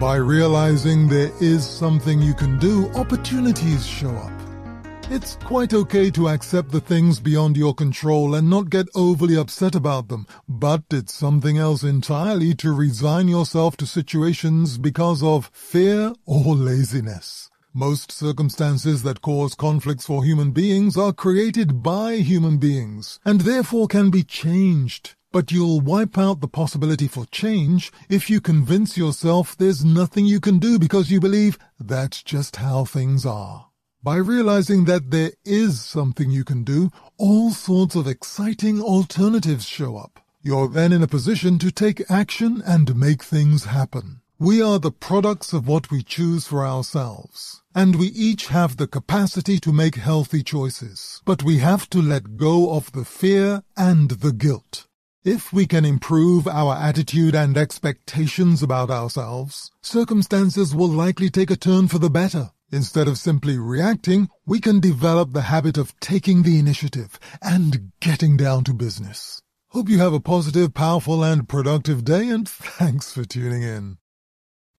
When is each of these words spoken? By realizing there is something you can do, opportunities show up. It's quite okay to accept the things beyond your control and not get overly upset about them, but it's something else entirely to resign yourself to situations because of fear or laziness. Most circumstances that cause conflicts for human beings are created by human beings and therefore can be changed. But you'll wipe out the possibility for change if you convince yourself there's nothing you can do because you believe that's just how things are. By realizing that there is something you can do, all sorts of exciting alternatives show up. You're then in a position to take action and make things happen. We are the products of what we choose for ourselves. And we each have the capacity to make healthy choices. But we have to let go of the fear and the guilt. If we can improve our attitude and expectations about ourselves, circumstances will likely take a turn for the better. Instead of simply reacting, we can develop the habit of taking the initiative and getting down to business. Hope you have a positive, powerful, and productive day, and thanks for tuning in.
By 0.00 0.16
realizing 0.16 1.08
there 1.08 1.30
is 1.42 1.68
something 1.68 2.22
you 2.22 2.32
can 2.32 2.58
do, 2.58 2.88
opportunities 2.94 3.86
show 3.86 4.08
up. 4.08 4.32
It's 5.10 5.36
quite 5.36 5.74
okay 5.74 6.10
to 6.12 6.30
accept 6.30 6.70
the 6.70 6.80
things 6.80 7.20
beyond 7.20 7.54
your 7.54 7.74
control 7.74 8.34
and 8.34 8.48
not 8.48 8.70
get 8.70 8.88
overly 8.94 9.36
upset 9.36 9.74
about 9.74 10.08
them, 10.08 10.26
but 10.48 10.84
it's 10.90 11.12
something 11.12 11.58
else 11.58 11.82
entirely 11.82 12.54
to 12.54 12.72
resign 12.72 13.28
yourself 13.28 13.76
to 13.76 13.86
situations 13.86 14.78
because 14.78 15.22
of 15.22 15.50
fear 15.52 16.14
or 16.24 16.54
laziness. 16.54 17.50
Most 17.74 18.10
circumstances 18.10 19.02
that 19.02 19.20
cause 19.20 19.54
conflicts 19.54 20.06
for 20.06 20.24
human 20.24 20.52
beings 20.52 20.96
are 20.96 21.12
created 21.12 21.82
by 21.82 22.16
human 22.16 22.56
beings 22.56 23.20
and 23.26 23.42
therefore 23.42 23.86
can 23.86 24.08
be 24.08 24.22
changed. 24.22 25.14
But 25.32 25.52
you'll 25.52 25.80
wipe 25.80 26.18
out 26.18 26.40
the 26.40 26.48
possibility 26.48 27.06
for 27.06 27.24
change 27.26 27.92
if 28.08 28.28
you 28.28 28.40
convince 28.40 28.96
yourself 28.96 29.56
there's 29.56 29.84
nothing 29.84 30.26
you 30.26 30.40
can 30.40 30.58
do 30.58 30.76
because 30.76 31.12
you 31.12 31.20
believe 31.20 31.56
that's 31.78 32.22
just 32.22 32.56
how 32.56 32.84
things 32.84 33.24
are. 33.24 33.68
By 34.02 34.16
realizing 34.16 34.86
that 34.86 35.12
there 35.12 35.32
is 35.44 35.80
something 35.80 36.30
you 36.32 36.42
can 36.42 36.64
do, 36.64 36.90
all 37.16 37.50
sorts 37.50 37.94
of 37.94 38.08
exciting 38.08 38.80
alternatives 38.80 39.66
show 39.66 39.96
up. 39.96 40.18
You're 40.42 40.68
then 40.68 40.90
in 40.90 41.02
a 41.02 41.06
position 41.06 41.58
to 41.60 41.70
take 41.70 42.10
action 42.10 42.60
and 42.66 42.96
make 42.96 43.22
things 43.22 43.66
happen. 43.66 44.22
We 44.38 44.62
are 44.62 44.78
the 44.78 44.90
products 44.90 45.52
of 45.52 45.68
what 45.68 45.90
we 45.90 46.02
choose 46.02 46.46
for 46.46 46.66
ourselves. 46.66 47.62
And 47.74 47.96
we 47.96 48.06
each 48.06 48.46
have 48.46 48.78
the 48.78 48.86
capacity 48.88 49.60
to 49.60 49.70
make 49.70 49.96
healthy 49.96 50.42
choices. 50.42 51.20
But 51.26 51.42
we 51.42 51.58
have 51.58 51.88
to 51.90 52.00
let 52.00 52.38
go 52.38 52.72
of 52.72 52.90
the 52.92 53.04
fear 53.04 53.62
and 53.76 54.10
the 54.10 54.32
guilt. 54.32 54.86
If 55.24 55.52
we 55.52 55.66
can 55.66 55.84
improve 55.84 56.48
our 56.48 56.74
attitude 56.74 57.34
and 57.34 57.54
expectations 57.54 58.62
about 58.62 58.90
ourselves, 58.90 59.70
circumstances 59.82 60.74
will 60.74 60.88
likely 60.88 61.28
take 61.28 61.50
a 61.50 61.56
turn 61.56 61.88
for 61.88 61.98
the 61.98 62.08
better. 62.08 62.52
Instead 62.72 63.06
of 63.06 63.18
simply 63.18 63.58
reacting, 63.58 64.30
we 64.46 64.60
can 64.60 64.80
develop 64.80 65.32
the 65.32 65.42
habit 65.42 65.76
of 65.76 65.98
taking 66.00 66.42
the 66.42 66.58
initiative 66.58 67.20
and 67.42 67.92
getting 68.00 68.38
down 68.38 68.64
to 68.64 68.72
business. 68.72 69.42
Hope 69.68 69.90
you 69.90 69.98
have 69.98 70.14
a 70.14 70.20
positive, 70.20 70.72
powerful, 70.72 71.22
and 71.22 71.46
productive 71.46 72.02
day, 72.02 72.30
and 72.30 72.48
thanks 72.78 73.12
for 73.12 73.26
tuning 73.26 73.62
in. 73.62 73.99